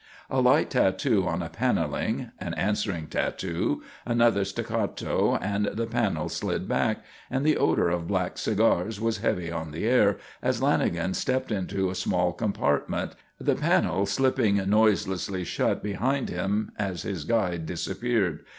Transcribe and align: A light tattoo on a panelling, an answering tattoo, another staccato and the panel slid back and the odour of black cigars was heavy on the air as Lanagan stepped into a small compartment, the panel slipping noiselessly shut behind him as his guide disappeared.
A 0.31 0.41
light 0.41 0.71
tattoo 0.71 1.27
on 1.27 1.43
a 1.43 1.49
panelling, 1.49 2.31
an 2.39 2.55
answering 2.55 3.05
tattoo, 3.05 3.83
another 4.03 4.43
staccato 4.43 5.35
and 5.39 5.65
the 5.65 5.85
panel 5.85 6.27
slid 6.27 6.67
back 6.67 7.03
and 7.29 7.45
the 7.45 7.55
odour 7.55 7.89
of 7.89 8.07
black 8.07 8.39
cigars 8.39 8.99
was 8.99 9.19
heavy 9.19 9.51
on 9.51 9.69
the 9.69 9.85
air 9.85 10.17
as 10.41 10.59
Lanagan 10.59 11.13
stepped 11.13 11.51
into 11.51 11.91
a 11.91 11.93
small 11.93 12.33
compartment, 12.33 13.13
the 13.39 13.53
panel 13.53 14.07
slipping 14.07 14.55
noiselessly 14.67 15.43
shut 15.43 15.83
behind 15.83 16.29
him 16.29 16.71
as 16.79 17.03
his 17.03 17.23
guide 17.23 17.67
disappeared. 17.67 18.43